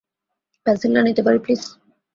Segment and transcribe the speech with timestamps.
[0.65, 1.61] পেন্সিলটা নিতে পারি, প্লিজ?